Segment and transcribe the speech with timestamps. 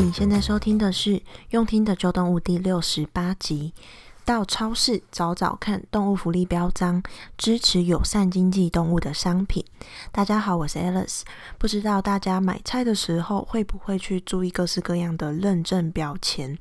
[0.00, 1.10] 你现在收听的是
[1.50, 3.74] 《用听的旧动物》第六十八集。
[4.30, 7.02] 到超市找找看动物福利标章，
[7.36, 9.64] 支持友善经济动物的商品。
[10.12, 11.22] 大家好，我是 Alice。
[11.58, 16.56] 不知道大家买菜的时候会不会去注意各式各样的认证标签？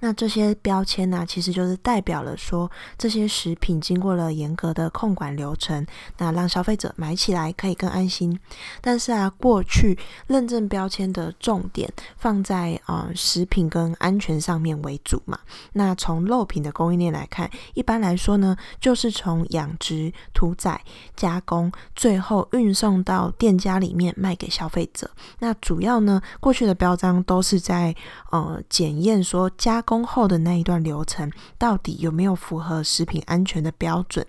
[0.00, 2.68] 那这些标签呢、其实就是代表了说
[2.98, 5.86] 这些食品经过了严格的控管流程，
[6.18, 8.36] 那让消费者买起来可以更安心。
[8.80, 9.96] 但是啊，过去
[10.26, 15.38] 认证标签的重点放在啊、食品跟安全上面为主嘛。
[15.74, 20.80] 那从肉品的供应链来看，一般来说呢，就是从养殖、屠宰、
[21.14, 25.10] 加工，最后运送到店家里面卖给消费者。
[25.38, 27.94] 那主要呢，过去的标章都是在
[28.30, 34.26] 呃检验说加工后的那一段流程到底有没有符合食品安全的标准。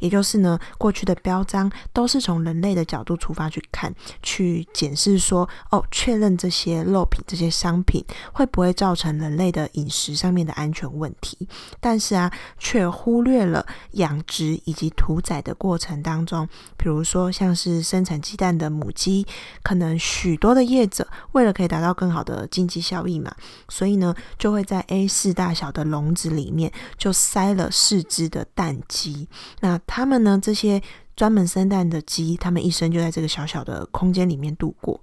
[0.00, 11.48] 也就是呢，过去的标章都是从人类的角度出发去看，去检视说哦，确认这些肉品、这些商品会不会造成人类的饮食上面的安全问题。
[11.80, 12.23] 但是啊。
[12.58, 19.26] 却忽略了养殖以及屠宰的过程当中，比如说像是生产鸡蛋的母鸡，
[19.62, 23.34] 可能许多的业者为了可以达到更好的经济效益嘛，
[23.68, 29.28] 所以呢就会在 A 四大小的笼子里面就塞了四只的蛋鸡。
[29.60, 30.82] 那他们呢，这些
[31.16, 35.00] 专门生蛋的鸡，他们一生就在这个小小的空间里面度过。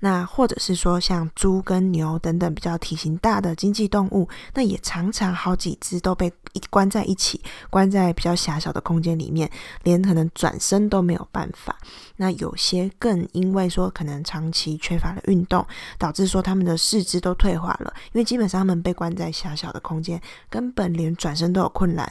[0.00, 9.50] 那或者是说像猪跟牛等等比较体型大的经济动物，那也常常好几只都被一关在一起，关在比较狭小的空间里面，
[9.82, 11.78] 连可能转身都没有办法。
[12.22, 15.66] 那有些更因为说可能长期缺乏了运动，
[15.98, 22.08] 导致说他们的四肢都退化了，因为基本上他们被关在狭小的空间，根本连转身都有困难，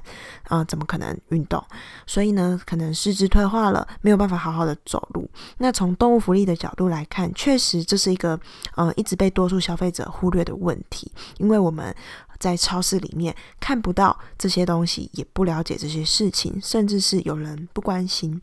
[0.50, 1.64] 啊、怎么可能运动？
[2.06, 5.30] 所以呢，可能四肢退化了，没有办法好好的走路。
[5.60, 8.38] 那从动物福利的角度来看，确实这是一个
[8.76, 11.96] 呃一直被多数消费者忽略的问题，因为我们
[12.38, 18.42] 在超市里面看不到这些东西，也不了解这些事情，甚至是有人不关心。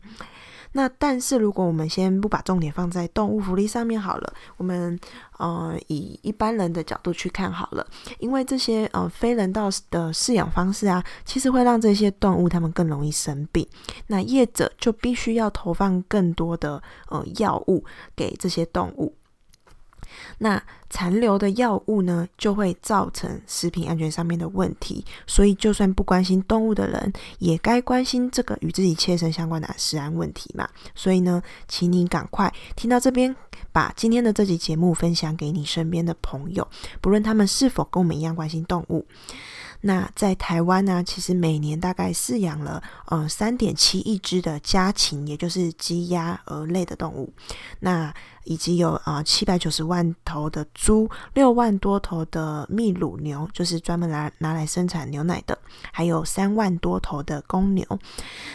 [0.71, 4.99] 那但是如果我们先不把重点放在动物福利上面好了，我们
[5.37, 7.85] 呃以一般人的角度去看好了，
[8.19, 13.67] 因为这些呃非人道的饲养方式啊，其实会让这些动物它们更容易生病，
[14.07, 17.83] 那业者就必须要投放更多的呃药物
[18.15, 19.13] 给这些动物。
[20.39, 25.05] 那残留的药物呢，就会造成食品安全上面的问题。
[25.27, 30.67] 所以，就算不关心动物的人，也该关心这个与自己切身相关的食安问题嘛。
[30.95, 33.35] 所以呢，请你赶快听到这边，
[33.71, 36.67] 把今天的这集节目分享给你身边的朋友，
[37.01, 39.05] 不论他们是否跟我们一样关心动物。
[39.81, 47.31] 那在台湾呢，其实每年大概饲养了呃三点七亿只的家禽，也就是鸡、鸭、鹅类的动物。
[47.79, 48.13] 那
[48.49, 55.55] 以及有啊七百九十万头的猪，六万多头的秘鲁牛，就是专门拿拿来生产牛奶的，
[55.91, 57.85] 还有三万多头的公牛。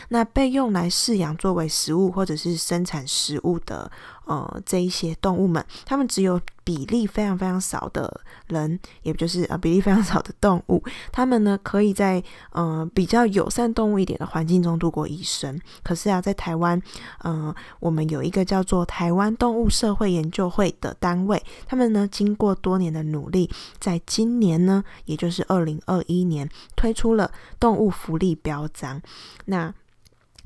[0.08, 3.88] 那被用来饲养作为食物或者是生产食物的
[4.26, 15.56] 呃这一些动物们，它们只有比例非常非常少的人，也就是啊比例非常少的动物，它们呢可以在呃比较友善动物一点的环境中度过一生。
[15.84, 16.76] 可是啊，在台湾，
[17.22, 27.30] 嗯、呃，我们有一个叫做台湾动物社会研究会的单位，他们呢经过多年的努力，在今年呢，也就是二零二一年，推出了
[27.60, 29.02] 动物福利标章。
[29.44, 29.74] 那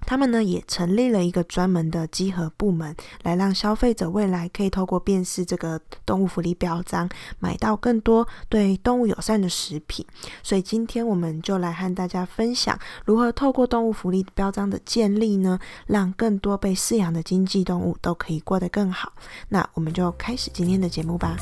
[0.09, 7.07] 他们呢也成立了一个专门的稽核部门，来让消费者未来可以透过辨识这个动物福利标章，
[7.39, 10.07] 买到更多对动物友善的食品。
[10.43, 19.13] 所以今天我们就来和大家分享，如何透过动物福利标章的建立呢，让更多被饲养的经济动物都可以过得更好。
[19.51, 21.37] 那我们就开始今天的节目吧。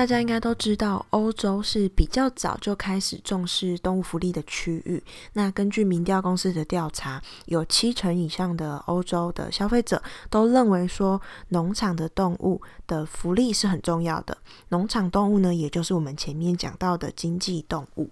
[0.00, 5.04] 大家应该都知道，欧洲是比较早就开始重视动物福利的区域。
[5.34, 14.38] 那根据民调公司的调查，有七成以上的欧洲的消费者都认为说，农场的动物的福利是很重要的。
[14.70, 18.08] 农场动物呢，也就是我们前面讲到的经济动物。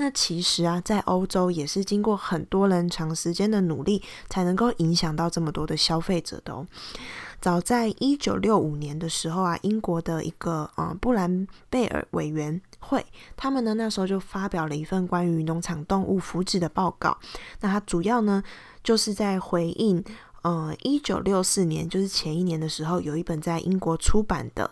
[0.00, 6.66] 那其实啊，在欧洲也是经过很多人长时间的努力，才能够影响到这么多的消费者的哦。
[7.38, 13.04] 早在一九六五年的时候啊，英国的一个呃布兰贝尔委员会，
[13.36, 17.18] 他们呢那时候就发表了一份关于农场动物福祉的报告。
[17.60, 18.42] 那它主要呢
[18.82, 20.02] 就是在回应
[20.42, 24.70] 呃，一九六四年，就是前一年的时候，有一本在英国出版的，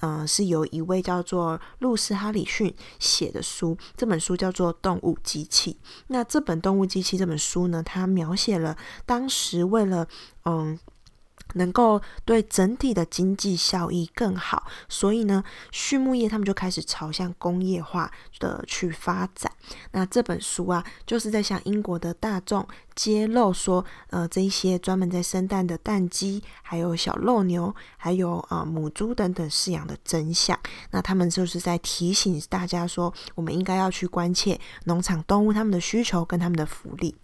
[0.00, 3.76] 嗯，是由一位叫做路斯·哈里逊写的书。
[3.96, 5.72] 这本书叫做《动物机器》。
[6.06, 10.06] 那这本《动物机器》这本书呢，它描写了当时为了，
[10.44, 10.78] 嗯。
[11.54, 19.50] 能够对整体的经济效益更好，所以呢，畜牧业他们就开始朝向工业化的去发展。
[19.92, 30.58] 那这本书啊，就是在向英国的大众揭露说，呃，这一些专门在生蛋的蛋鸡，还有小肉牛，还有呃母猪等等饲养的真相。
[30.90, 37.14] 那他们就是在提醒大家说，我们应该要去关切农场动物他们的需求跟他们的福利。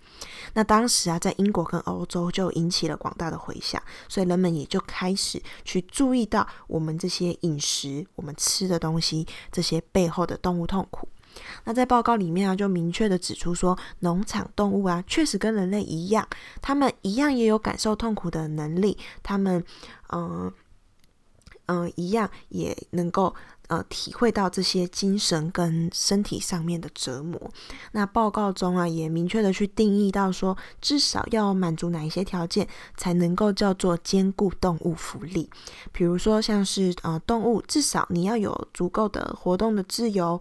[0.55, 3.82] 那当时啊，在英国跟欧洲就引起了广大的回响，
[4.16, 11.06] 所以人们也就开始去注意到我们这些饮食、我们吃的东西这些背后的动物痛苦。
[11.64, 16.26] 那在报告里面啊，就明确的指出说，农场动物啊，确实跟人类一样，
[16.62, 19.62] 他们一样也有感受痛苦的能力，他们
[20.08, 20.50] 嗯
[21.66, 23.34] 嗯、一样也能够。
[23.68, 27.40] 呃，体会到这些精神跟身体上面的折磨。
[27.92, 32.66] 那报告中啊，也明确的去定义到说，至少要满足哪一些条件，
[32.96, 35.50] 才能够叫做兼顾动物福利。
[35.92, 40.40] 比如说，像是呃，动物至少你要有足够的活动的自由。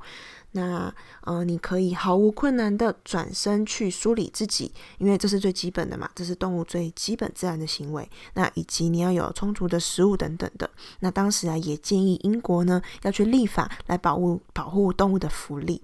[0.58, 8.10] 那呃，你可以毫无困难的转身去梳理自己，因为这是最基本的嘛，这是动物最基本自然的行为。
[8.36, 10.70] 那以及你要有充足的食物等等的。
[11.02, 15.82] 那当时啊，也建议英国呢要去立法来保护保护动物的福利。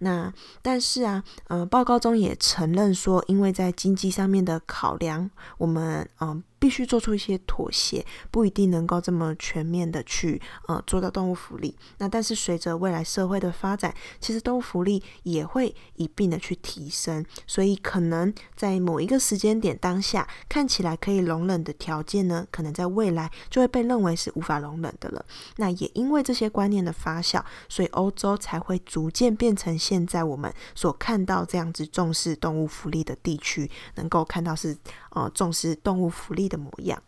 [0.00, 0.30] 那
[0.60, 6.44] 但是啊，呃，报告中也承认说，因为在经济上面的考量，我们嗯。
[6.62, 11.76] 必须做出一些妥协，不一定能够这么全面的去呃做到动物福利。
[11.98, 17.26] 那但是随着未来社会的发展，其实动物福利也会一并的去提升。
[17.48, 25.26] 所以可能在某一个时间点当下看起来可以容忍的条件呢，可能在未来就会被认为是无法容忍的了。
[25.56, 34.76] 那也因为这些观念的发酵，所以欧洲才会逐渐变成现在我们所看到这样子重视动物福利的地区，能够看到是
[35.14, 37.02] 呃重视动物福利的模样。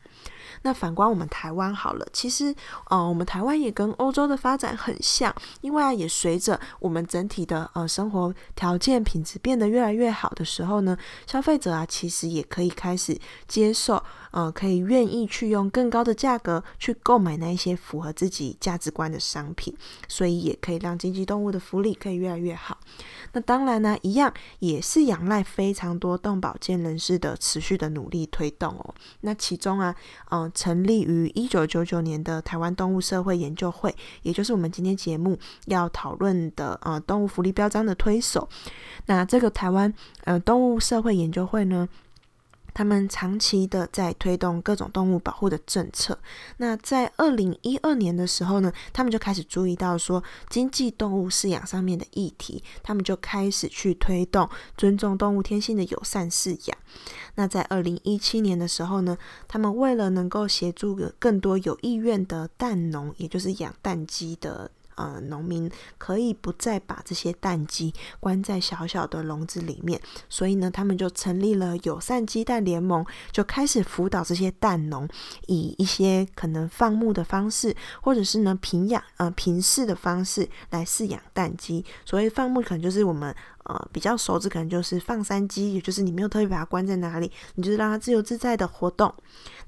[0.63, 2.55] 那反观我们台湾好了，其实，
[2.89, 19.77] 呃，我们台湾也跟欧洲的发展很像，因为啊，也随着我们整体的呃生活条件品质变得越来越好的时候呢，消费者啊，其实也可以开始接受，呃，可以愿意去用更高的价格去购买那一些符合自己价值观的商品，
[20.09, 22.79] 所以也可以让经济动物的福利可以越来越好。
[23.33, 28.95] 那当然呢，一样也是仰赖非常多动保界人士的持续的努力推动哦。
[29.23, 29.95] 那其中啊，
[30.31, 38.49] 嗯，成立于一九九九年的台湾动物社会研究会，也就是我们今天节目要讨论的呃动物福利标章的推手。
[39.07, 39.93] 那这个台湾
[40.25, 41.89] 呃动物社会研究会呢，
[42.75, 46.19] 他们长期的在推动各种动物保护的政策。
[46.59, 56.77] 那在二零一二年的时候呢，他们就开始注意到说经济动物饲养上面的议题，他们就开始去推动尊重动物天性的友善饲养。
[57.37, 59.17] 那在二零一七年的时候呢，
[59.49, 64.71] 他们为了能够协助更多有意愿的蛋农，也就是养蛋鸡的。
[64.97, 75.09] 呃，农民可以不再把这些蛋鸡关在小小的笼子里面，所以呢，他们就成立了友善鸡蛋联盟，就开始辅导这些蛋农，
[75.47, 81.85] 以一些可能放牧的方式，或者是呢平养呃平饲的方式来饲养蛋鸡。
[82.05, 83.35] 所谓放牧，可能就是我们。
[83.65, 89.13] 呃，比较熟知可能就是放山鸡，也就是你没有特别把它关在哪里，你就是让它自由自在的活动。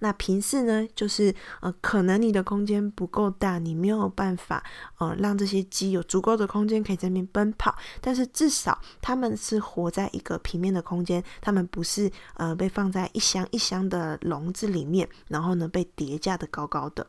[0.00, 4.62] 那平饲呢，就是呃，可能你的空间不够大，你没有办法
[4.98, 17.06] 呃让这些鸡有足够的空间可以在那边奔跑，但是至少它们是活在一个平面的空间，它们不是呃被放在一箱一箱的笼子里面，然后呢被叠架的高高的。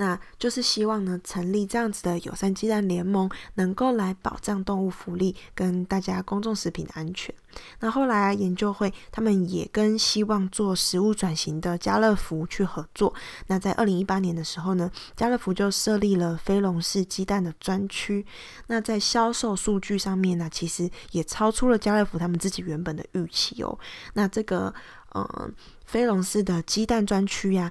[0.00, 7.34] 那就是希望呢，成立这样子的友善鸡蛋联盟，能够来保障动物福利跟大家公众食品的安全。
[7.80, 13.12] 那后来，研究会他们也跟希望做食物转型的家乐福去合作。
[13.48, 18.24] 那在二零一八年的时候呢，家乐福就设立了非笼式鸡蛋的专区。
[18.68, 23.78] 那在销售数据上面呢，其实也超出了家乐福他们自己原本的预期哦。
[24.14, 24.72] 那这个
[25.14, 25.52] 嗯
[25.84, 27.70] 非笼式的鸡蛋专区呀，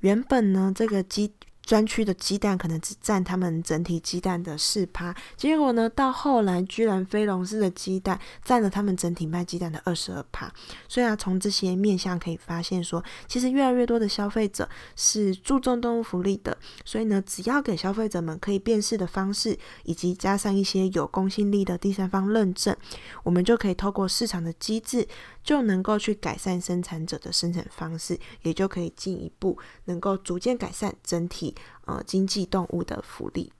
[0.00, 1.32] 原本呢这个鸡
[1.62, 10.52] 专区的鸡蛋可能只占他们整体鸡蛋的四趴，结果呢，到后来居然非笼式的鸡蛋占了他们整体卖鸡蛋的二十二趴。
[10.88, 16.56] 所以啊，从这些面向可以发现说，其实越来越多的消费者是注重动物福利的。
[16.84, 22.76] 所以呢，只要给消费者们可以辨识的方式，以及加上一些有公信力的第三方认证，
[23.22, 25.06] 我们就可以透过市场的机制，
[25.44, 31.54] 就能够去改善生产者的生产方式，也就可以进一步能够逐渐改善整体
[31.86, 33.52] 呃经济动物的福利。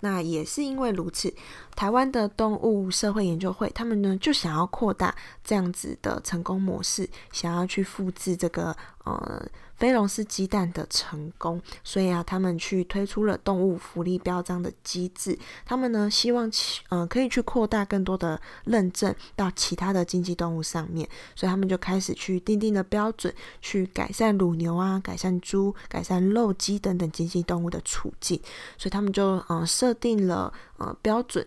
[0.00, 1.34] 那也是因为如此，
[1.74, 5.14] 台湾的动物社会研究会，他们呢就想要扩大
[5.44, 9.46] 这样子的成功模式，想要去复制这个呃。
[9.76, 15.38] 非龙是鸡蛋的成功，所以啊，他们去推出了动物福利标章的机制。
[15.64, 28.40] 他们呢，希望其呃可以去扩大更多的认证到其他的经济动物上面，所以他们就开始去订定了标准，去改善乳牛啊、改善猪、改善肉鸡等等经济动物的处境。
[28.78, 31.46] 所以他们就呃设定了呃标准。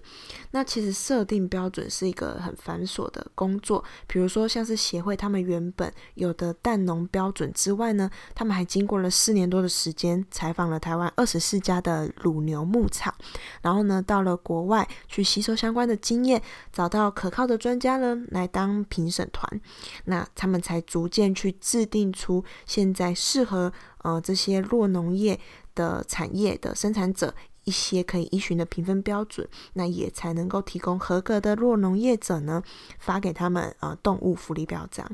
[0.51, 8.09] 那其实设定标准是一个很繁琐的工作，比如说像是协会他们原本有的蛋农标准之外呢。
[8.35, 13.13] 他们还经过了四年多的时间，采访了台湾二十四家的乳牛牧场，
[13.61, 19.61] 然后呢，到了国外去吸收相关的经验，找到可靠的专家呢来当评审团，
[20.05, 23.71] 那他们才逐渐去制定出现在适合
[24.03, 25.39] 呃这些弱农业
[25.75, 27.33] 的产业的生产者。
[27.69, 32.63] 一些可以依循的评分标准，那也才能够提供合格的弱农业者呢，
[32.97, 35.07] 发给他们呃动物福利标章。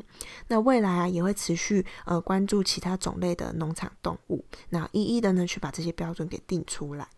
[0.48, 7.10] 那未来啊也会持续呃关注其他种类的农场动物，那一一的呢去把这些标准给定出来。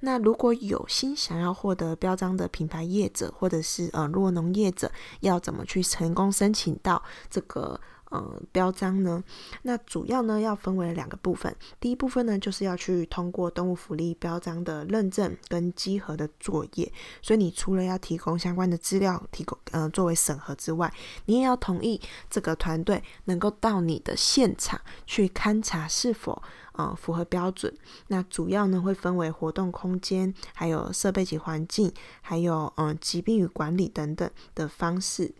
[0.00, 4.90] 那如果有心想要获得标章的品牌业者或者是呃弱农业者，
[5.20, 7.80] 要怎么去成功申请到这个？
[8.10, 9.22] 呃，标章呢，
[9.62, 11.54] 那主要呢要分为两个部分。
[11.78, 16.92] 第一部分呢，就是要去通过动物福利标章的认证跟稽核的作业。
[17.22, 20.92] 所以你除了要提供相关的资料，提供呃作为审核之外，
[21.26, 27.72] 你也要同意这个团队能够到你的现场去勘察是否呃符合标准。
[28.08, 35.32] 那主要呢会分为活动空间，还有设备及环境，还有嗯、疾病与管理等等的方式。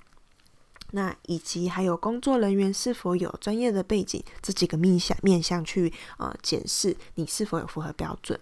[0.92, 8.38] 那以及还有工作人员是否有专业的背景，这几个面向面向去呃检视你是否有符合标准。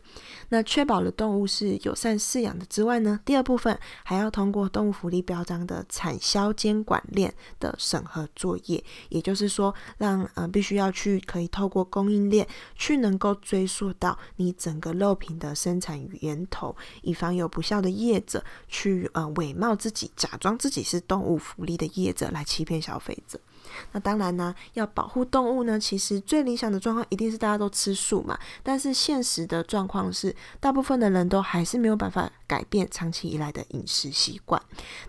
[0.48, 22.37] 那确保了动物是友善饲养的之外呢，第二部分还要通过动物福利标章的产销监管链的审核作业，也就是说让，呃必须要去可以透过供应链去能够追溯到你整个肉品的生产源头，以防有不肖的业者去呃伪冒自己，假装自己是动物福利的业者来。
[22.38, 23.38] 来欺骗消费者。
[23.92, 28.38] 那当然呢，要保护动物呢，其实最理想的状况一定是大家都吃素嘛。
[28.62, 34.60] 但是现实的状况是，大部分的人都还是没有办法改变长期以来的饮食习惯。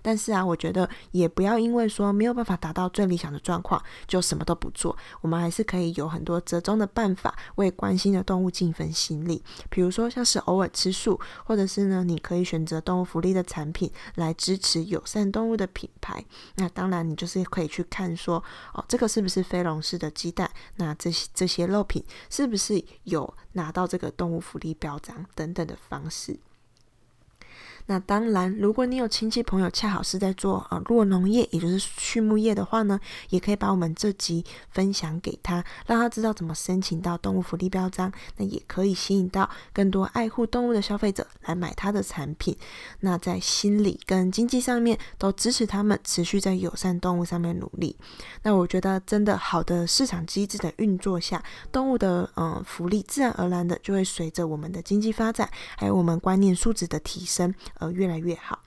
[0.03, 4.95] 但是啊，我觉得也不要因为说没有办法达到最理想的状况，就什么都不做。
[5.21, 9.41] 我们还是可以有很多折中的办法，为关心的动物尽一份心力。
[9.69, 16.23] 比如说，像是偶尔吃素，或者是呢，你可以选择动物福利的产品来支持友善动物的品牌。
[16.57, 18.43] 那当然，你就是可以去看说。
[18.73, 20.49] 哦，这个是不是非笼式的鸡蛋？
[20.75, 26.39] 那这些这些肉品是不是有拿到这个动物福利标章等等的方式？
[27.89, 38.11] 那当然，如果你有亲戚朋友恰好是在做呃酪农业，也就是畜牧业的话呢，也可以把我们这集分享给他，让他知道怎么申请到动物福利标章。
[38.37, 42.55] 那也可以吸引到更多爱护动物的消费者来买他的产品。
[42.99, 47.97] 那在心理跟经济上面都支持他们持续在友善动物上面努力。
[48.43, 57.51] 那我觉得真的好的市场机制的运作下，动物的呃福利自然而然的就会随着我们的经济发展，还有我们观念素质的提升。
[57.79, 58.63] 呃越来越好。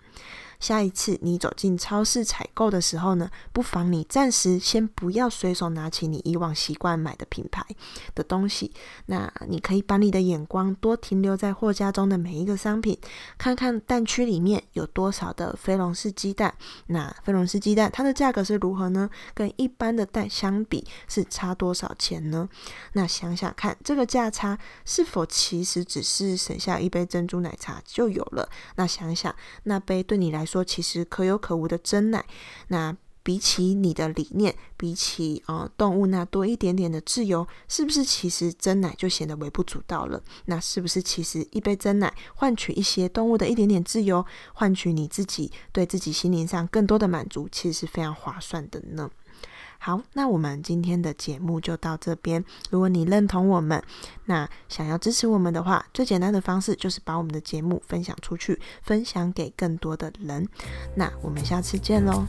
[0.62, 7.66] 下一次你走进超市采购的时候呢，不妨你暂时先不要随手拿起你以往习惯买的品牌
[8.14, 8.73] 的东西。
[9.07, 12.97] 那你可以把你的眼光多停留在货架中的每一个商品，
[13.37, 16.54] 看看蛋区里面有多少的非笼式鸡蛋。
[16.87, 19.11] 那非笼式鸡蛋它的价格是如何呢？
[19.35, 22.49] 跟一般的蛋相比是差多少钱呢？
[22.92, 28.49] 那想想看，这个价差是否其实只是省下一杯珍珠奶茶就有了？
[28.76, 30.52] 那想想那杯对你来说。
[30.53, 32.23] 说其实可有可无的真奶，
[32.69, 40.23] 那比起你的理念，比起呃动物那多一点点的自由，是不是其实真奶就显得微不足道了？
[40.47, 49.09] 那是不是其实一杯真奶换取一些动物的一点点自由，换取你自己对自己心灵上更多的满足，其实是非常划算的呢？
[49.85, 52.45] 好，那我们今天的节目就到这边。
[52.71, 53.83] 如果你认同我们，
[54.27, 60.49] 那想要支持我们的话，最简单的方式就是把我们的节目分享出去，分享给更多的人。
[60.95, 62.25] 那我们下次见喽。